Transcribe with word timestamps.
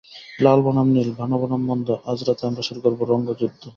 লাল 0.39 0.59
বনাম 0.65 0.87
নীল, 0.95 1.09
ভালো 1.19 1.35
বনাম 1.41 1.61
মন্দ 1.69 1.87
আজ 2.09 2.19
রাতে 2.27 2.43
আমরা 2.45 2.63
শুরু 2.67 2.79
করব 2.81 2.99
রঙ 3.03 3.19
যুদ্ধ! 3.31 3.63